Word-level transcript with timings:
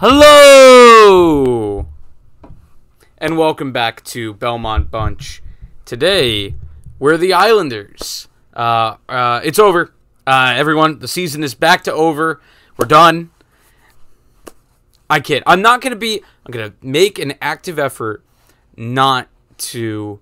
Hello! 0.00 1.88
And 3.20 3.36
welcome 3.36 3.72
back 3.72 4.04
to 4.04 4.32
Belmont 4.32 4.92
Bunch. 4.92 5.42
Today, 5.84 6.54
we're 7.00 7.16
the 7.16 7.32
Islanders. 7.32 8.28
Uh, 8.54 8.94
uh, 9.08 9.40
it's 9.42 9.58
over. 9.58 9.92
Uh, 10.24 10.54
everyone, 10.56 11.00
the 11.00 11.08
season 11.08 11.42
is 11.42 11.56
back 11.56 11.82
to 11.82 11.92
over. 11.92 12.40
We're 12.76 12.86
done. 12.86 13.30
I 15.10 15.18
kid. 15.18 15.42
I'm 15.46 15.62
not 15.62 15.80
going 15.80 15.90
to 15.90 15.98
be. 15.98 16.22
I'm 16.46 16.52
going 16.52 16.70
to 16.70 16.76
make 16.80 17.18
an 17.18 17.34
active 17.42 17.76
effort 17.76 18.22
not 18.76 19.26
to, 19.58 20.20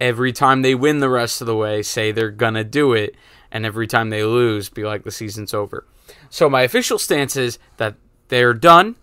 every 0.00 0.32
time 0.32 0.62
they 0.62 0.76
win 0.76 1.00
the 1.00 1.10
rest 1.10 1.40
of 1.40 1.48
the 1.48 1.56
way, 1.56 1.82
say 1.82 2.12
they're 2.12 2.30
going 2.30 2.54
to 2.54 2.62
do 2.62 2.92
it. 2.92 3.16
And 3.50 3.66
every 3.66 3.88
time 3.88 4.10
they 4.10 4.22
lose, 4.22 4.68
be 4.68 4.84
like, 4.84 5.02
the 5.02 5.10
season's 5.10 5.52
over. 5.52 5.84
So 6.30 6.48
my 6.48 6.62
official 6.62 7.00
stance 7.00 7.34
is 7.34 7.58
that 7.78 7.96
they're 8.28 8.54
done. 8.54 8.94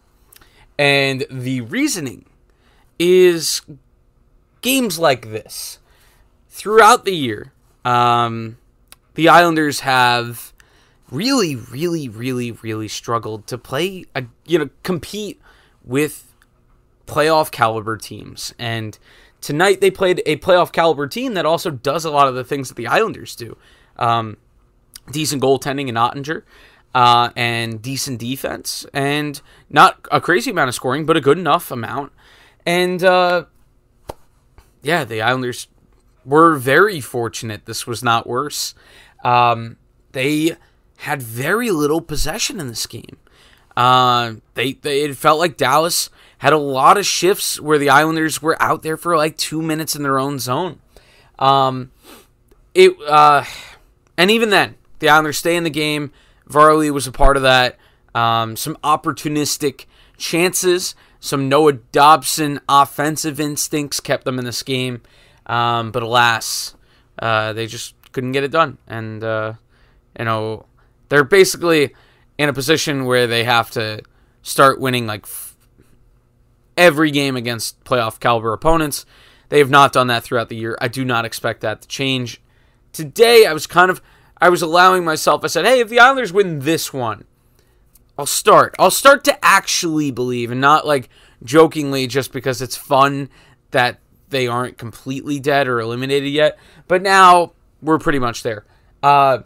And 0.78 1.26
the 1.30 1.62
reasoning 1.62 2.26
is 3.00 3.62
games 4.62 5.00
like 5.00 5.30
this. 5.30 5.80
Throughout 6.50 7.06
the 7.06 7.16
year, 7.16 7.52
um, 7.84 8.58
the 9.16 9.30
Islanders 9.30 9.82
have 9.82 10.54
really, 11.12 11.56
really, 11.56 12.10
really, 12.10 12.52
really 12.52 12.88
struggled 12.88 13.48
to 13.48 13.58
play, 13.58 14.06
a, 14.16 14.24
you 14.46 14.58
know, 14.60 14.70
compete 14.84 15.42
with 15.84 16.34
playoff 17.06 17.52
caliber 17.52 17.98
teams. 17.98 18.54
And 18.58 18.98
tonight 19.42 19.82
they 19.82 19.92
played 19.92 20.22
a 20.26 20.38
playoff 20.38 20.72
caliber 20.72 21.08
team 21.08 21.34
that 21.36 21.46
also 21.46 21.70
does 21.70 22.06
a 22.06 22.12
lot 22.12 22.28
of 22.28 22.36
the 22.36 22.44
things 22.44 22.70
that 22.70 22.76
the 22.76 22.88
Islanders 22.88 23.36
do. 23.36 23.58
Um, 23.98 24.38
decent 25.12 25.42
goaltending 25.42 25.88
in 25.88 25.96
Oettinger. 25.96 26.44
Uh, 26.96 27.30
and 27.36 27.82
decent 27.82 28.22
defense, 28.22 28.86
and 28.94 29.42
not 29.70 30.00
a 30.12 30.22
crazy 30.22 30.50
amount 30.50 30.70
of 30.70 30.76
scoring, 30.76 31.06
but 31.06 31.18
a 31.18 31.20
good 31.20 31.38
enough 31.38 31.70
amount. 31.70 32.14
And 32.66 33.04
uh, 33.04 33.46
yeah, 34.82 35.04
the 35.04 35.22
Islanders 35.22 35.68
were 36.24 36.56
very 36.56 37.02
fortunate. 37.02 37.66
This 37.66 37.86
was 37.86 38.02
not 38.02 38.26
worse. 38.26 38.76
Um, 39.26 39.76
they 40.14 40.56
had 41.00 41.22
very 41.22 41.70
little 41.70 42.00
possession 42.00 42.62
in 42.62 42.70
this 42.70 42.88
game. 42.88 43.18
Uh, 43.76 44.36
they, 44.54 44.72
they 44.74 45.02
it 45.02 45.18
felt 45.18 45.38
like 45.38 45.58
Dallas 45.58 46.10
had 46.38 46.54
a 46.54 46.58
lot 46.58 46.98
of 46.98 47.06
shifts 47.06 47.60
where 47.60 47.78
the 47.78 47.90
Islanders 47.90 48.42
were 48.42 48.56
out 48.64 48.84
there 48.84 48.96
for 48.96 49.18
like 49.18 49.36
two 49.36 49.62
minutes 49.62 49.98
in 49.98 50.04
their 50.04 50.18
own 50.18 50.40
zone. 50.40 50.80
Um, 51.40 51.92
it 52.74 52.96
uh, 53.06 53.44
and 54.18 54.32
even 54.32 54.50
then, 54.50 54.76
the 55.00 55.10
Islanders 55.10 55.38
stay 55.38 55.58
in 55.58 55.66
the 55.66 55.70
game. 55.70 56.14
Varley 56.48 56.92
was 56.92 57.08
a 57.08 57.12
part 57.12 57.38
of 57.38 57.44
that. 57.44 57.78
Um, 58.14 58.56
some 58.56 58.78
opportunistic 58.84 59.86
chances, 60.18 60.96
some 61.20 61.50
Noah 61.50 61.74
Dobson 61.74 62.60
offensive 62.70 63.40
instincts 63.40 64.00
kept 64.00 64.26
them 64.26 64.40
in 64.40 64.46
this 64.46 64.64
game. 64.64 65.02
Um, 65.46 65.92
but 65.92 66.04
alas, 66.04 66.76
uh, 67.20 67.54
they 67.54 67.68
just 67.68 67.94
couldn't 68.12 68.32
get 68.32 68.44
it 68.44 68.52
done. 68.52 68.78
And, 68.88 69.24
uh, 69.24 69.54
you 70.18 70.26
know, 70.26 70.66
they're 71.10 71.24
basically 71.24 71.94
in 72.38 72.50
a 72.50 72.54
position 72.54 73.06
where 73.06 73.28
they 73.28 73.44
have 73.44 73.70
to 73.72 74.02
start 74.42 74.80
winning 74.80 75.08
like 75.08 75.24
f- 75.24 75.56
every 76.78 77.12
game 77.12 77.36
against 77.36 77.84
playoff 77.84 78.20
caliber 78.20 78.54
opponents. 78.54 79.06
They 79.50 79.60
have 79.60 79.70
not 79.70 79.94
done 79.94 80.08
that 80.08 80.24
throughout 80.24 80.50
the 80.50 80.56
year. 80.56 80.78
I 80.82 80.88
do 80.88 81.06
not 81.06 81.26
expect 81.26 81.62
that 81.62 81.82
to 81.82 81.88
change. 81.88 82.42
Today, 82.92 83.46
I 83.46 83.54
was 83.54 83.68
kind 83.68 83.92
of 83.92 84.02
I 84.40 84.50
was 84.50 84.62
allowing 84.62 85.06
myself. 85.06 85.44
I 85.44 85.48
said, 85.48 85.66
"Hey, 85.66 85.80
if 85.80 85.90
the 85.90 86.00
Islanders 86.00 86.34
win 86.34 86.60
this 86.60 86.94
one, 86.94 87.26
I'll 88.18 88.26
start. 88.26 88.76
I'll 88.80 88.92
start 88.92 89.24
to 89.26 89.46
actually 89.46 90.12
believe, 90.12 90.52
and 90.52 90.62
not 90.62 90.86
like 90.86 91.10
jokingly 91.44 92.08
just 92.08 92.32
because 92.32 92.62
it's 92.62 92.78
fun 92.78 93.30
that 93.72 94.00
they 94.30 94.48
aren't 94.48 94.78
completely 94.78 95.40
dead 95.40 95.68
or 95.68 95.80
eliminated 95.80 96.32
yet. 96.32 96.58
But 96.88 97.02
now 97.02 97.54
we're 97.82 98.00
pretty 98.00 98.20
much 98.20 98.44
there. 98.44 98.66
Uh, 99.04 99.40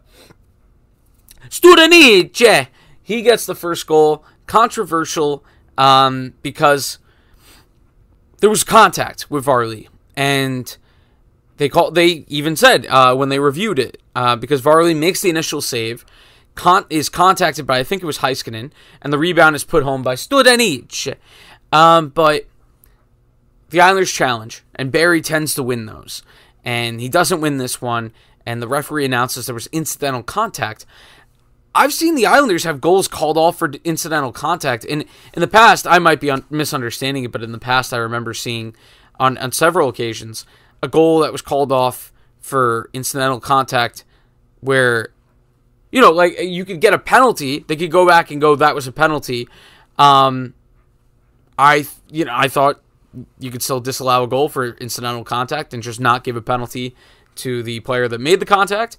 Studenic, 1.49 2.67
he 3.01 3.21
gets 3.21 3.45
the 3.45 3.55
first 3.55 3.87
goal. 3.87 4.23
Controversial 4.45 5.43
um, 5.77 6.33
because 6.41 6.99
there 8.39 8.49
was 8.49 8.63
contact 8.63 9.29
with 9.29 9.43
Varley, 9.45 9.89
and 10.15 10.77
they 11.59 11.67
call. 11.67 11.91
They 11.91 12.23
even 12.29 12.55
said 12.55 12.87
uh, 12.87 13.13
when 13.15 13.27
they 13.27 13.37
reviewed 13.37 13.79
it 13.79 14.01
uh, 14.15 14.37
because 14.37 14.61
Varley 14.61 14.93
makes 14.93 15.21
the 15.21 15.29
initial 15.29 15.61
save, 15.61 16.05
con- 16.55 16.85
is 16.89 17.09
contacted 17.09 17.67
by 17.67 17.79
I 17.79 17.83
think 17.83 18.01
it 18.01 18.05
was 18.05 18.19
Heiskanen, 18.19 18.71
and 19.01 19.11
the 19.11 19.19
rebound 19.19 19.57
is 19.57 19.65
put 19.65 19.83
home 19.83 20.01
by 20.01 20.15
Studenic. 20.15 21.17
Um, 21.73 22.09
but 22.09 22.47
the 23.71 23.81
Islanders 23.81 24.11
challenge, 24.11 24.63
and 24.73 24.89
Barry 24.89 25.21
tends 25.21 25.53
to 25.55 25.61
win 25.61 25.85
those, 25.85 26.23
and 26.63 27.01
he 27.01 27.09
doesn't 27.09 27.41
win 27.41 27.57
this 27.57 27.81
one, 27.81 28.13
and 28.45 28.61
the 28.61 28.67
referee 28.67 29.03
announces 29.03 29.45
there 29.45 29.53
was 29.53 29.67
incidental 29.67 30.23
contact. 30.23 30.85
I've 31.75 31.93
seen 31.93 32.15
the 32.15 32.25
Islanders 32.25 32.63
have 32.63 32.79
goals 32.79 33.09
called 33.09 33.37
off 33.37 33.59
for 33.59 33.69
incidental 33.83 34.31
contact. 34.31 34.85
In 34.85 35.01
in 35.33 35.41
the 35.41 35.47
past, 35.47 35.85
I 35.85 35.99
might 35.99 36.21
be 36.21 36.31
un- 36.31 36.45
misunderstanding 36.49 37.25
it, 37.25 37.33
but 37.33 37.43
in 37.43 37.51
the 37.51 37.59
past, 37.59 37.93
I 37.93 37.97
remember 37.97 38.33
seeing 38.33 38.77
on 39.19 39.37
on 39.39 39.51
several 39.51 39.89
occasions 39.89 40.45
a 40.81 40.87
goal 40.87 41.19
that 41.19 41.31
was 41.31 41.41
called 41.41 41.71
off 41.71 42.13
for 42.39 42.89
incidental 42.93 43.39
contact, 43.39 44.05
where 44.61 45.09
you 45.91 46.01
know, 46.01 46.11
like 46.11 46.39
you 46.39 46.65
could 46.65 46.81
get 46.81 46.93
a 46.93 46.99
penalty. 46.99 47.65
They 47.67 47.75
could 47.75 47.91
go 47.91 48.07
back 48.07 48.31
and 48.31 48.39
go, 48.39 48.55
that 48.55 48.75
was 48.75 48.87
a 48.87 48.91
penalty. 48.91 49.47
Um, 49.97 50.53
I 51.57 51.85
you 52.09 52.25
know 52.25 52.33
I 52.35 52.47
thought 52.47 52.81
you 53.39 53.51
could 53.51 53.61
still 53.61 53.79
disallow 53.79 54.23
a 54.23 54.27
goal 54.27 54.49
for 54.49 54.69
incidental 54.77 55.23
contact 55.23 55.73
and 55.73 55.83
just 55.83 55.99
not 55.99 56.23
give 56.23 56.35
a 56.35 56.41
penalty 56.41 56.95
to 57.35 57.63
the 57.63 57.79
player 57.81 58.07
that 58.07 58.19
made 58.19 58.39
the 58.39 58.45
contact. 58.45 58.97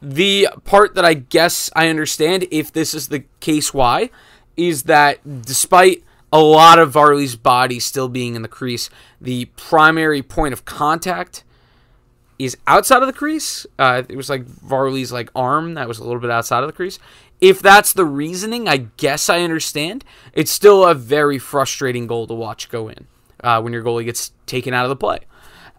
The 0.00 0.48
part 0.64 0.94
that 0.94 1.04
I 1.04 1.14
guess 1.14 1.70
I 1.74 1.88
understand, 1.88 2.46
if 2.50 2.72
this 2.72 2.94
is 2.94 3.08
the 3.08 3.24
case, 3.40 3.74
why, 3.74 4.10
is 4.56 4.84
that 4.84 5.42
despite 5.42 6.04
a 6.36 6.38
lot 6.38 6.78
of 6.78 6.92
Varley's 6.92 7.34
body 7.34 7.80
still 7.80 8.08
being 8.08 8.34
in 8.34 8.42
the 8.42 8.48
crease, 8.48 8.90
the 9.20 9.46
primary 9.56 10.22
point 10.22 10.52
of 10.52 10.64
contact 10.64 11.44
is 12.38 12.56
outside 12.66 13.02
of 13.02 13.06
the 13.06 13.14
crease. 13.14 13.66
Uh, 13.78 14.02
it 14.06 14.16
was 14.16 14.28
like 14.28 14.44
Varley's 14.44 15.10
like 15.10 15.30
arm 15.34 15.74
that 15.74 15.88
was 15.88 15.98
a 15.98 16.04
little 16.04 16.20
bit 16.20 16.30
outside 16.30 16.62
of 16.62 16.66
the 16.66 16.74
crease. 16.74 16.98
If 17.40 17.60
that's 17.60 17.92
the 17.92 18.04
reasoning, 18.04 18.68
I 18.68 18.88
guess 18.98 19.30
I 19.30 19.40
understand. 19.40 20.04
It's 20.34 20.50
still 20.50 20.84
a 20.84 20.94
very 20.94 21.38
frustrating 21.38 22.06
goal 22.06 22.26
to 22.26 22.34
watch 22.34 22.68
go 22.68 22.88
in 22.88 23.06
uh, 23.42 23.60
when 23.62 23.72
your 23.72 23.82
goalie 23.82 24.04
gets 24.04 24.32
taken 24.44 24.74
out 24.74 24.84
of 24.84 24.90
the 24.90 24.96
play. 24.96 25.20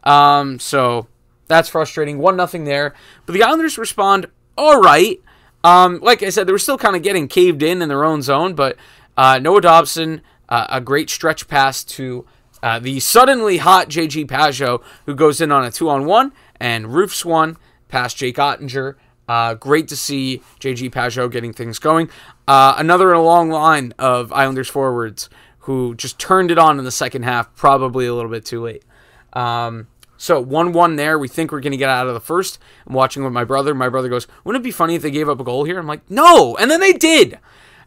Um, 0.04 0.60
so 0.60 1.08
that's 1.48 1.70
frustrating. 1.70 2.18
One 2.18 2.36
nothing 2.36 2.64
there, 2.64 2.96
but 3.26 3.34
the 3.34 3.44
Islanders 3.44 3.78
respond 3.78 4.28
all 4.58 4.82
right. 4.82 5.22
Um, 5.64 6.00
like 6.02 6.24
I 6.24 6.30
said, 6.30 6.48
they 6.48 6.52
were 6.52 6.60
still 6.60 6.78
kind 6.78 6.96
of 6.96 7.04
getting 7.04 7.28
caved 7.28 7.62
in 7.62 7.82
in 7.82 7.90
their 7.90 8.04
own 8.04 8.22
zone, 8.22 8.56
but 8.56 8.78
uh, 9.18 9.40
Noah 9.40 9.62
Dobson, 9.62 10.22
uh, 10.50 10.68
a 10.70 10.82
great 10.82 11.10
stretch 11.10 11.48
pass 11.48 11.84
to 11.84 12.26
uh, 12.64 12.80
the 12.80 13.00
suddenly 13.00 13.58
hot 13.58 13.90
JG 13.90 14.28
Pageau, 14.28 14.82
who 15.06 15.16
goes 15.16 15.42
in 15.42 15.52
on 15.52 15.64
a 15.64 15.72
two 15.72 15.90
on 15.90 16.06
one 16.06 16.32
and 16.60 16.94
roofs 16.94 17.24
one 17.24 17.58
past 17.88 18.18
Jake 18.18 18.38
Oettinger. 18.38 18.96
Uh, 19.28 19.54
great 19.54 19.88
to 19.90 19.96
see 19.96 20.42
JG 20.60 20.90
Pageau 20.92 21.30
getting 21.30 21.54
things 21.54 21.80
going. 21.80 22.10
Uh, 22.48 22.76
another 22.78 23.12
in 23.12 23.18
a 23.18 23.22
long 23.22 23.50
line 23.50 23.94
of 24.00 24.32
Islanders 24.32 24.70
forwards 24.70 25.30
who 25.60 25.96
just 25.96 26.18
turned 26.18 26.50
it 26.50 26.58
on 26.58 26.80
in 26.80 26.86
the 26.86 26.92
second 26.92 27.24
half, 27.24 27.54
probably 27.56 28.06
a 28.06 28.14
little 28.14 28.32
bit 28.32 28.46
too 28.46 28.64
late. 28.64 28.86
Um, 29.34 29.88
so 30.16 30.40
1 30.42 30.72
1 30.72 30.96
there. 30.96 31.20
We 31.20 31.28
think 31.28 31.52
we're 31.52 31.60
going 31.60 31.72
to 31.72 31.78
get 31.78 31.90
out 31.90 32.08
of 32.08 32.14
the 32.14 32.20
first. 32.20 32.58
I'm 32.88 32.94
watching 32.94 33.24
with 33.24 33.34
my 33.34 33.44
brother. 33.44 33.76
My 33.76 33.90
brother 33.90 34.10
goes, 34.10 34.28
Wouldn't 34.44 34.64
it 34.64 34.64
be 34.64 34.72
funny 34.72 34.96
if 34.96 35.02
they 35.02 35.12
gave 35.12 35.30
up 35.30 35.40
a 35.40 35.44
goal 35.44 35.66
here? 35.66 35.78
I'm 35.78 35.86
like, 35.86 36.10
No. 36.10 36.56
And 36.58 36.72
then 36.72 36.80
they 36.80 36.94
did. 36.94 37.38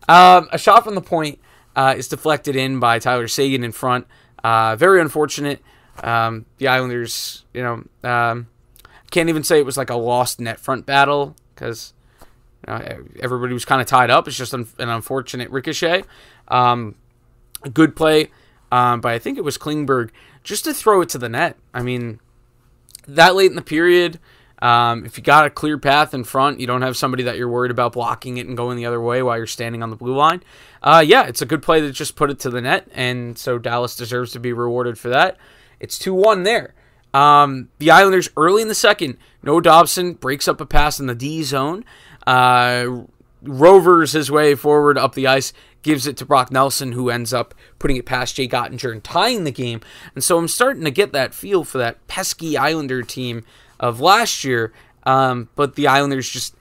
Um, 0.09 0.49
a 0.53 0.59
shot 0.59 0.85
from 0.85 0.95
the 0.95 1.01
point 1.01 1.41
uh, 1.81 1.95
is 1.97 2.09
deflected 2.09 2.57
in 2.57 2.79
by 2.79 2.99
Tyler 2.99 3.27
Seguin 3.27 3.65
in 3.65 3.73
front. 3.73 4.07
Uh, 4.45 4.77
very 4.77 5.01
unfortunate. 5.01 5.63
Um, 6.05 6.45
the 6.59 6.69
Islanders, 6.69 7.47
you 7.55 7.63
know, 7.63 8.09
um, 8.09 8.49
can't 9.11 9.31
even 9.31 9.43
say 9.43 9.59
it 9.59 9.65
was 9.65 9.79
like 9.79 9.89
a 9.89 9.95
lost 9.95 10.41
net 10.41 10.61
front 10.61 10.85
battle 10.85 11.35
because 11.55 11.95
you 12.69 12.75
know, 12.75 13.05
everybody 13.21 13.55
was 13.55 13.65
kind 13.65 13.81
of 13.81 13.87
tied 13.87 14.11
up. 14.11 14.29
It's 14.29 14.37
just 14.37 14.53
an, 14.53 14.69
an 14.79 14.91
unfortunate 14.91 15.49
ricochet. 15.49 16.05
Um, 16.49 16.97
good 17.73 17.97
play, 17.97 18.31
um, 18.71 19.01
but 19.01 19.13
I 19.13 19.19
think 19.19 19.39
it 19.39 19.45
was 19.45 19.57
Klingberg 19.57 20.11
just 20.45 20.65
to 20.65 20.75
throw 20.75 21.01
it 21.01 21.09
to 21.11 21.19
the 21.19 21.31
net. 21.31 21.57
I 21.73 21.83
mean, 21.83 22.21
that 23.09 23.35
late 23.35 23.49
in 23.49 23.57
the 23.57 23.63
period, 23.63 24.21
um, 24.63 25.05
if 25.05 25.17
you 25.17 25.25
got 25.25 25.47
a 25.47 25.51
clear 25.51 25.79
path 25.79 26.13
in 26.13 26.25
front, 26.25 26.61
you 26.61 26.67
don't 26.67 26.83
have 26.83 26.97
somebody 26.97 27.23
that 27.25 27.37
you're 27.37 27.49
worried 27.49 27.71
about 27.71 27.93
blocking 27.93 28.37
it 28.37 28.47
and 28.47 28.57
going 28.57 28.77
the 28.77 28.87
other 28.87 29.01
way 29.01 29.23
while 29.23 29.37
you're 29.37 29.47
standing 29.47 29.83
on 29.83 29.91
the 29.91 29.97
blue 29.97 30.15
line. 30.15 30.43
Uh, 30.83 31.03
yeah, 31.07 31.27
it's 31.27 31.43
a 31.43 31.47
good 31.47 31.63
play 31.63 31.81
to 31.81 31.93
just 31.93 32.17
put 32.17 32.31
it 32.31 32.39
to 32.41 32.51
the 32.51 32.61
net, 32.61 32.89
and 32.93 33.39
so 33.39 33.59
Dallas 33.59 33.97
deserves 33.97 34.33
to 34.33 34.41
be 34.41 34.53
rewarded 34.53 34.99
for 34.99 35.09
that. 35.09 35.37
It's 35.79 35.99
2 35.99 36.15
1 36.15 36.43
there. 36.43 36.75
Um, 37.13 37.71
the 37.79 37.91
Islanders 37.91 38.29
early 38.37 38.63
in 38.63 38.69
the 38.69 38.75
second, 38.75 39.17
Noah 39.43 39.63
Dobson 39.63 40.13
breaks 40.15 40.47
up 40.47 40.61
a 40.61 40.67
pass 40.67 41.01
in 41.01 41.07
the 41.07 41.15
D 41.15 41.43
zone. 41.43 41.85
Uh, 42.27 43.05
rovers 43.43 44.13
his 44.13 44.31
way 44.31 44.55
forward 44.55 44.99
up 44.99 45.15
the 45.15 45.27
ice, 45.27 45.53
gives 45.83 46.07
it 46.07 46.17
to 46.19 46.27
Brock 46.27 46.53
Nelson, 46.53 46.93
who 46.93 47.11
ends 47.11 47.33
up 47.33 47.55
putting 47.79 47.97
it 47.97 48.07
past 48.07 48.37
Jay 48.37 48.47
Oettinger 48.47 48.93
and 48.93 49.03
tying 49.03 49.45
the 49.45 49.51
game. 49.51 49.81
And 50.15 50.23
so 50.23 50.39
I'm 50.39 50.49
starting 50.49 50.85
to 50.85 50.91
get 50.91 51.13
that 51.13 51.35
feel 51.35 51.65
for 51.65 51.79
that 51.79 52.07
pesky 52.07 52.57
Islander 52.57 53.03
team 53.03 53.45
of 53.81 54.01
last 54.01 54.45
year. 54.45 54.73
Um, 55.03 55.49
but 55.57 55.75
the 55.75 55.89
Islanders 55.89 56.29
just 56.29 56.55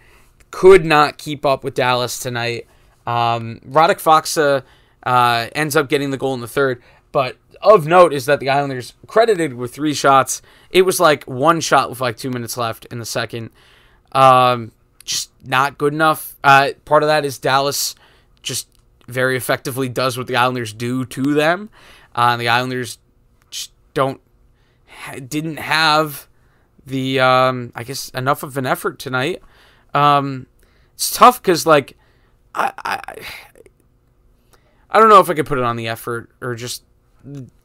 could 0.50 0.84
not 0.84 1.20
keep 1.20 1.46
up 1.46 1.64
with 1.64 1.76
Dallas 1.76 2.18
tonight. 2.20 2.66
Um, 3.06 3.60
Radek 3.68 4.02
Faksa 4.02 4.64
uh, 5.04 5.48
ends 5.54 5.76
up 5.76 5.90
getting 5.90 6.10
the 6.10 6.18
goal 6.18 6.34
in 6.34 6.42
the 6.42 6.48
third. 6.48 6.82
But 7.12 7.38
of 7.62 7.86
note 7.86 8.14
is 8.14 8.26
that 8.26 8.40
the 8.40 8.50
Islanders 8.50 8.94
credited 9.06 9.54
with 9.54 9.74
three 9.74 9.94
shots. 9.94 10.42
It 10.72 10.84
was 10.84 11.00
like 11.00 11.24
one 11.26 11.60
shot 11.62 11.90
with 11.90 12.02
like 12.02 12.18
two 12.18 12.30
minutes 12.30 12.58
left 12.58 12.86
in 12.86 13.00
the 13.00 13.06
second. 13.06 13.50
Um, 14.12 14.72
just 15.04 15.32
not 15.44 15.78
good 15.78 15.94
enough. 15.94 16.38
Uh, 16.44 16.70
part 16.86 17.04
of 17.04 17.08
that 17.08 17.26
is 17.26 17.38
Dallas 17.38 17.96
just 18.42 18.68
very 19.08 19.36
effectively 19.36 19.90
does 19.90 20.18
what 20.18 20.28
the 20.28 20.36
Islanders 20.36 20.72
do 20.72 21.06
to 21.06 21.34
them. 21.34 21.70
Uh, 22.16 22.38
the 22.38 22.48
Islanders 22.48 22.98
don't 23.94 24.22
didn't 25.28 25.58
have 25.58 26.29
the 26.86 27.20
um, 27.20 27.72
I 27.76 27.84
guess 27.84 28.10
enough 28.10 28.44
of 28.44 28.58
an 28.58 28.66
effort 28.66 29.00
tonight. 29.00 29.42
Um, 29.94 30.48
it's 30.94 31.12
tough 31.12 31.42
because 31.42 31.66
like 31.66 31.98
I, 32.54 32.74
I 32.78 33.16
I 34.90 35.00
don't 35.00 35.10
know 35.10 35.20
if 35.20 35.30
I 35.30 35.34
could 35.34 35.46
put 35.46 35.58
it 35.58 35.64
on 35.64 35.76
the 35.76 35.88
effort 35.88 36.30
or 36.42 36.56
just 36.56 36.84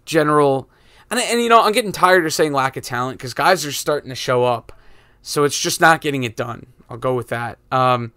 general. 0.05 0.69
And, 1.11 1.21
and 1.21 1.41
you 1.41 1.49
know 1.49 1.63
I'm 1.63 1.73
getting 1.73 1.93
tired 1.93 2.27
of 2.27 2.33
saying 2.33 2.53
lack 2.53 2.77
of 2.77 2.85
talent 2.85 3.19
because 3.19 3.35
guys 3.35 3.65
are 3.65 3.73
starting 3.73 4.11
to 4.11 4.17
show 4.17 4.45
up, 4.45 4.73
so 5.23 5.45
it's 5.45 5.59
just 5.59 5.81
not 5.81 6.01
getting 6.01 6.25
it 6.25 6.37
done. 6.37 6.67
I'll 6.89 6.97
go 6.97 7.15
with 7.15 7.29
that. 7.29 7.59
Um, 7.71 8.13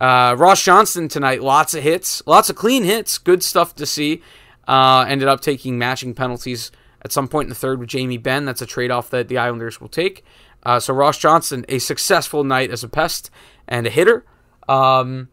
uh, 0.00 0.34
Ross 0.36 0.62
Johnston 0.62 1.08
tonight, 1.08 1.42
lots 1.42 1.74
of 1.74 1.82
hits, 1.82 2.22
lots 2.26 2.50
of 2.50 2.56
clean 2.56 2.84
hits, 2.84 3.18
good 3.18 3.42
stuff 3.42 3.74
to 3.76 3.86
see. 3.86 4.22
Uh, 4.68 5.06
ended 5.08 5.28
up 5.28 5.40
taking 5.40 5.78
matching 5.78 6.12
penalties 6.12 6.72
at 7.06 7.12
some 7.12 7.28
point 7.28 7.46
in 7.46 7.50
the 7.50 7.54
third 7.54 7.78
with 7.78 7.88
Jamie 7.88 8.18
Benn. 8.18 8.44
That's 8.44 8.60
a 8.60 8.66
trade 8.66 8.90
off 8.90 9.10
that 9.10 9.28
the 9.28 9.38
Islanders 9.38 9.80
will 9.80 9.88
take. 9.88 10.24
Uh, 10.64 10.80
so 10.80 10.92
Ross 10.92 11.16
Johnston, 11.16 11.64
a 11.68 11.78
successful 11.78 12.42
night 12.42 12.72
as 12.72 12.82
a 12.82 12.88
pest 12.88 13.30
and 13.68 13.86
a 13.86 13.90
hitter. 13.90 14.24
Um, 14.68 15.28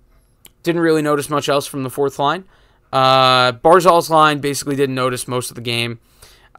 didn't 0.62 0.82
really 0.82 1.02
notice 1.02 1.30
much 1.32 1.50
else 1.50 1.66
from 1.66 1.82
the 1.82 1.90
fourth 1.90 2.20
line. 2.20 2.46
Uh, 2.94 3.54
Barzal's 3.54 4.12
line 4.12 4.40
basically 4.40 4.76
didn't 4.76 4.94
notice 4.94 5.28
most 5.28 5.50
of 5.50 5.56
the 5.56 5.62
game. 5.62 6.00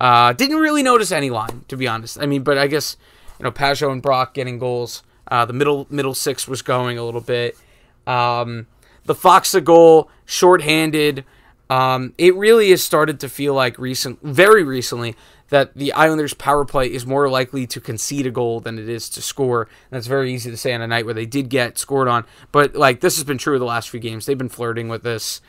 Uh, 0.01 0.33
didn't 0.33 0.57
really 0.57 0.83
notice 0.83 1.13
any 1.13 1.31
line, 1.31 1.65
to 1.69 1.77
be 1.77 1.87
honest. 1.87 2.21
I 2.21 2.27
mean, 2.27 2.43
but 2.43 2.59
I 2.59 2.67
guess 2.67 2.97
you 3.39 3.45
know 3.45 3.53
Pageau 3.53 3.93
and 3.93 4.03
Brock 4.03 4.35
getting 4.35 4.59
goals. 4.59 5.05
Uh, 5.29 5.45
the 5.45 5.53
middle 5.53 5.87
middle 5.89 6.13
six 6.13 6.49
was 6.49 6.61
going 6.61 6.99
a 6.99 7.05
little 7.05 7.21
bit. 7.21 7.57
Um, 8.05 8.67
the 9.05 9.15
Faksa 9.15 9.63
goal, 9.63 10.11
shorthanded. 10.25 11.25
Um, 11.71 12.15
it 12.19 12.35
really 12.37 12.71
has 12.71 12.83
started 12.83 13.21
to 13.21 13.29
feel 13.29 13.55
like 13.55 13.79
recent, 13.79 14.21
very 14.23 14.63
recently, 14.63 15.17
that 15.49 15.75
the 15.75 15.93
Islanders' 15.93 16.35
power 16.35 16.65
play 16.65 16.87
is 16.93 17.07
more 17.07 17.29
likely 17.29 17.67
to 17.69 17.81
concede 17.81 18.27
a 18.27 18.31
goal 18.31 18.61
than 18.61 18.79
it 18.79 18.89
is 18.89 19.09
to 19.11 19.23
score. 19.23 19.63
And 19.63 19.97
that's 19.97 20.07
very 20.07 20.33
easy 20.33 20.51
to 20.51 20.57
say 20.57 20.75
on 20.75 20.81
a 20.81 20.87
night 20.87 21.05
where 21.05 21.15
they 21.15 21.27
did 21.27 21.49
get 21.49 21.79
scored 21.79 22.09
on. 22.09 22.25
But 22.53 22.75
like 22.75 23.01
this 23.01 23.17
has 23.17 23.25
been 23.25 23.39
true 23.39 23.55
of 23.55 23.61
the 23.61 23.67
last 23.67 23.91
few 23.91 24.01
games. 24.01 24.27
They've 24.27 24.39
been 24.39 24.49
flirting 24.49 24.89
with 24.89 25.03
this, 25.03 25.41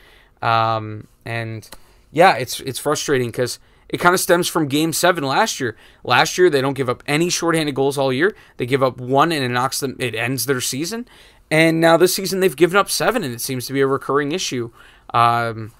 um, 0.41 1.07
and 1.25 1.69
yeah, 2.11 2.35
it's 2.35 2.59
it's 2.61 2.79
frustrating 2.79 3.29
because 3.29 3.59
it 3.89 3.99
kind 3.99 4.13
of 4.13 4.19
stems 4.19 4.47
from 4.47 4.67
Game 4.67 4.93
Seven 4.93 5.23
last 5.23 5.59
year. 5.59 5.75
Last 6.03 6.37
year 6.37 6.49
they 6.49 6.61
don't 6.61 6.73
give 6.73 6.89
up 6.89 7.03
any 7.07 7.29
shorthanded 7.29 7.75
goals 7.75 7.97
all 7.97 8.11
year. 8.11 8.35
They 8.57 8.65
give 8.65 8.83
up 8.83 8.97
one 8.97 9.31
and 9.31 9.43
it 9.43 9.49
knocks 9.49 9.79
them. 9.79 9.95
It 9.99 10.15
ends 10.15 10.45
their 10.45 10.61
season. 10.61 11.07
And 11.51 11.79
now 11.79 11.95
this 11.95 12.15
season 12.15 12.39
they've 12.39 12.55
given 12.55 12.77
up 12.77 12.89
seven, 12.89 13.23
and 13.23 13.33
it 13.33 13.41
seems 13.41 13.67
to 13.67 13.73
be 13.73 13.81
a 13.81 13.87
recurring 13.87 14.31
issue. 14.31 14.71
Um, 15.13 15.71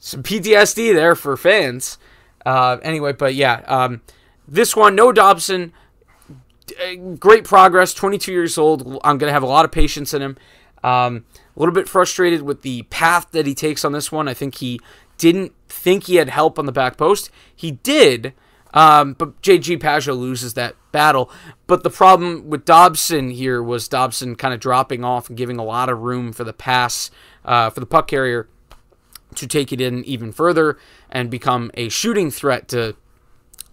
some 0.00 0.22
PTSD 0.22 0.94
there 0.94 1.14
for 1.14 1.36
fans. 1.36 1.98
Uh, 2.44 2.78
anyway, 2.82 3.12
but 3.12 3.34
yeah, 3.34 3.62
um, 3.66 4.00
this 4.48 4.74
one, 4.74 4.96
Noah 4.96 5.14
Dobson, 5.14 5.72
great 7.18 7.44
progress. 7.44 7.94
22 7.94 8.32
years 8.32 8.58
old. 8.58 8.82
I'm 9.04 9.18
going 9.18 9.28
to 9.28 9.32
have 9.32 9.42
a 9.42 9.46
lot 9.46 9.64
of 9.64 9.70
patience 9.70 10.12
in 10.12 10.22
him. 10.22 10.38
Um, 10.82 11.26
a 11.54 11.60
little 11.60 11.74
bit 11.74 11.88
frustrated 11.88 12.42
with 12.42 12.62
the 12.62 12.82
path 12.84 13.30
that 13.32 13.46
he 13.46 13.54
takes 13.54 13.84
on 13.84 13.92
this 13.92 14.10
one. 14.10 14.26
I 14.26 14.34
think 14.34 14.56
he 14.56 14.80
didn't 15.18 15.52
think 15.68 16.04
he 16.04 16.16
had 16.16 16.30
help 16.30 16.58
on 16.58 16.64
the 16.64 16.72
back 16.72 16.96
post. 16.96 17.30
He 17.54 17.72
did, 17.72 18.32
um, 18.72 19.12
but 19.12 19.42
JG 19.42 19.78
Pageau 19.78 20.18
loses 20.18 20.54
that 20.54 20.74
battle. 20.90 21.30
But 21.66 21.82
the 21.82 21.90
problem 21.90 22.48
with 22.48 22.64
Dobson 22.64 23.28
here 23.30 23.62
was 23.62 23.86
Dobson 23.86 24.36
kind 24.36 24.54
of 24.54 24.60
dropping 24.60 25.04
off 25.04 25.28
and 25.28 25.36
giving 25.36 25.58
a 25.58 25.64
lot 25.64 25.90
of 25.90 25.98
room 25.98 26.32
for 26.32 26.44
the 26.44 26.54
pass 26.54 27.10
uh, 27.44 27.68
for 27.68 27.80
the 27.80 27.86
puck 27.86 28.08
carrier 28.08 28.48
to 29.36 29.46
take 29.46 29.72
it 29.72 29.80
in 29.80 30.04
even 30.04 30.32
further 30.32 30.78
and 31.10 31.30
become 31.30 31.70
a 31.74 31.88
shooting 31.88 32.30
threat 32.30 32.68
to 32.68 32.96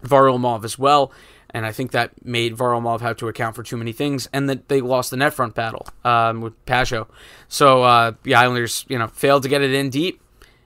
Varlamov 0.04 0.64
as 0.64 0.78
well. 0.78 1.12
And 1.50 1.64
I 1.64 1.72
think 1.72 1.92
that 1.92 2.24
made 2.24 2.56
Varlamov 2.56 3.00
have 3.00 3.16
to 3.18 3.28
account 3.28 3.56
for 3.56 3.62
too 3.62 3.78
many 3.78 3.92
things, 3.92 4.28
and 4.34 4.48
that 4.50 4.68
they 4.68 4.82
lost 4.82 5.10
the 5.10 5.16
net 5.16 5.32
front 5.32 5.54
battle 5.54 5.86
um, 6.04 6.42
with 6.42 6.64
Pageau. 6.66 7.08
So 7.48 7.82
uh, 7.82 8.12
the 8.22 8.34
Islanders, 8.34 8.84
you 8.88 8.98
know, 8.98 9.06
failed 9.06 9.44
to 9.44 9.48
get 9.48 9.62
it 9.62 9.72
in 9.72 9.88
deep 9.88 10.20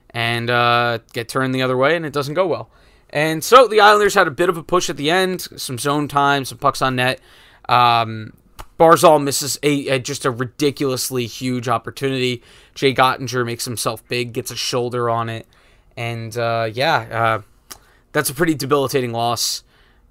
and 0.09 0.49
uh, 0.49 0.99
get 1.13 1.29
turned 1.29 1.55
the 1.55 1.61
other 1.61 1.77
way, 1.77 1.95
and 1.95 2.05
it 2.05 2.11
doesn't 2.11 2.33
go 2.33 2.45
well. 2.45 2.69
And 3.11 3.43
so 3.43 3.67
the 3.67 3.79
Islanders 3.79 4.13
had 4.13 4.27
a 4.27 4.31
bit 4.31 4.49
of 4.49 4.57
a 4.57 4.63
push 4.63 4.89
at 4.89 4.97
the 4.97 5.09
end, 5.09 5.41
some 5.55 5.77
zone 5.77 6.07
time, 6.07 6.43
some 6.43 6.57
pucks 6.57 6.81
on 6.81 6.97
net. 6.97 7.21
Um, 7.69 8.33
Barzal 8.79 9.23
misses 9.23 9.59
a, 9.63 9.87
a, 9.89 9.99
just 9.99 10.25
a 10.25 10.31
ridiculously 10.31 11.27
huge 11.27 11.67
opportunity. 11.67 12.43
Jay 12.73 12.93
Oettinger 12.93 13.45
makes 13.45 13.65
himself 13.65 14.05
big, 14.07 14.33
gets 14.33 14.51
a 14.51 14.55
shoulder 14.55 15.09
on 15.09 15.29
it, 15.29 15.47
and 15.95 16.35
uh, 16.37 16.69
yeah, 16.71 16.95
uh, 17.11 17.77
that's 18.11 18.29
a 18.29 18.33
pretty 18.33 18.55
debilitating 18.55 19.11
loss. 19.11 19.63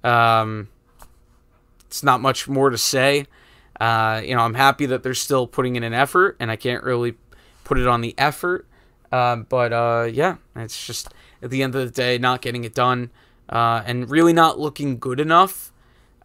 Um, 0.03 0.69
it's 1.87 2.03
not 2.03 2.21
much 2.21 2.47
more 2.47 2.69
to 2.69 2.77
say. 2.77 3.27
Uh, 3.79 4.21
you 4.23 4.35
know, 4.35 4.41
I'm 4.41 4.53
happy 4.53 4.85
that 4.85 5.03
they're 5.03 5.13
still 5.13 5.45
putting 5.47 5.75
in 5.75 5.83
an 5.83 5.93
effort, 5.93 6.37
and 6.39 6.49
I 6.49 6.55
can't 6.55 6.83
really 6.83 7.15
put 7.63 7.77
it 7.77 7.87
on 7.87 8.01
the 8.01 8.15
effort. 8.17 8.65
Um, 9.11 9.45
but 9.47 9.73
uh, 9.73 10.09
yeah, 10.11 10.37
it's 10.55 10.85
just 10.85 11.13
at 11.41 11.49
the 11.49 11.61
end 11.61 11.75
of 11.75 11.85
the 11.85 11.91
day, 11.91 12.17
not 12.17 12.41
getting 12.41 12.63
it 12.63 12.73
done, 12.73 13.11
uh, 13.49 13.83
and 13.85 14.09
really 14.09 14.33
not 14.33 14.59
looking 14.59 14.97
good 14.97 15.19
enough. 15.19 15.71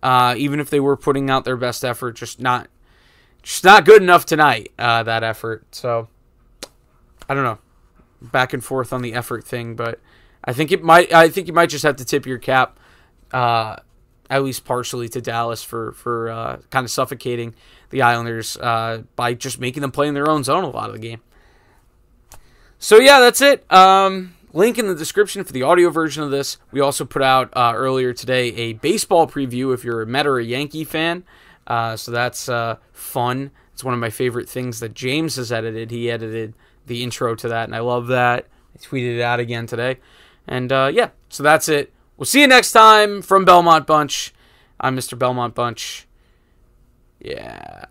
Uh, 0.03 0.35
even 0.37 0.61
if 0.61 0.71
they 0.71 0.81
were 0.81 0.97
putting 0.97 1.31
out 1.31 1.45
their 1.45 1.57
best 1.57 1.85
effort, 1.85 2.13
just 2.13 2.41
not, 2.41 2.69
just 3.43 3.65
not 3.65 3.85
good 3.85 4.03
enough 4.03 4.25
tonight. 4.27 4.73
Uh, 4.79 5.03
that 5.03 5.25
effort. 5.25 5.65
So 5.75 6.09
I 7.29 7.35
don't 7.35 7.45
know, 7.45 7.59
back 8.23 8.53
and 8.53 8.65
forth 8.65 8.93
on 8.93 9.03
the 9.03 9.15
effort 9.15 9.45
thing, 9.45 9.77
but 9.77 10.01
I 10.45 10.53
think 10.53 10.73
it 10.73 10.83
might. 10.83 11.13
I 11.13 11.29
think 11.29 11.47
you 11.47 11.53
might 11.53 11.69
just 11.69 11.85
have 11.85 11.97
to 11.97 12.05
tip 12.05 12.25
your 12.25 12.39
cap, 12.39 12.79
uh, 13.33 13.77
at 14.31 14.43
least 14.43 14.65
partially, 14.65 15.09
to 15.11 15.21
Dallas 15.21 15.63
for 15.63 15.93
for 15.93 16.31
uh, 16.31 16.57
kind 16.71 16.85
of 16.85 16.91
suffocating 16.91 17.55
the 17.91 18.03
Islanders 18.03 18.57
uh, 18.57 19.03
by 19.17 19.35
just 19.35 19.61
making 19.61 19.83
them 19.83 19.91
play 19.91 20.09
in 20.09 20.15
their 20.15 20.31
own 20.31 20.45
zone 20.45 20.65
a 20.65 20.71
lot 20.71 20.89
of 20.89 20.95
the 20.95 21.01
game. 21.01 21.21
So 22.79 22.99
yeah, 22.99 23.21
that's 23.21 23.43
it. 23.43 23.71
Um, 23.71 24.35
Link 24.53 24.79
in 24.79 24.87
the 24.87 24.95
description 24.95 25.45
for 25.45 25.53
the 25.53 25.63
audio 25.63 25.91
version 25.91 26.23
of 26.23 26.31
this. 26.31 26.57
We 26.71 26.81
also 26.81 27.05
put 27.05 27.23
out 27.23 27.51
uh, 27.55 27.73
earlier 27.75 28.13
today 28.13 28.55
a 28.55 28.73
baseball 28.75 29.27
preview 29.27 29.75
if 29.75 29.85
you're 29.85 30.03
a 30.03 30.07
Met 30.07 30.27
or 30.27 30.39
a 30.39 30.45
Yankee 30.45 30.85
fan. 30.85 31.25
Uh, 31.67 31.97
so 31.97 32.11
that's 32.11 32.49
uh, 32.49 32.77
fun. 32.93 33.51
It's 33.75 33.85
one 33.85 33.95
of 33.95 34.01
my 34.01 34.11
favorite 34.11 34.49
things 34.49 34.81
that 34.81 34.95
James 34.95 35.37
has 35.37 35.53
edited. 35.53 35.91
He 35.91 36.11
edited 36.11 36.55
the 36.87 37.03
intro 37.03 37.35
to 37.35 37.49
that, 37.49 37.65
and 37.65 37.77
I 37.77 37.81
love 37.81 38.07
that. 38.09 38.47
I 38.75 38.79
tweeted 38.79 39.19
it 39.19 39.23
out 39.23 39.39
again 39.39 39.67
today. 39.67 39.99
And 40.47 40.73
uh, 40.73 40.91
yeah, 40.93 41.11
so 41.29 41.43
that's 41.43 41.69
it. 41.69 41.93
We'll 42.17 42.25
see 42.25 42.41
you 42.41 42.49
next 42.49 42.73
time 42.73 43.23
from 43.23 43.45
Belmont 43.45 43.87
Bunch. 43.87 44.35
I'm 44.81 44.97
Mr. 44.97 45.17
Belmont 45.17 45.55
Bunch. 45.55 46.09
Yeah. 47.21 47.85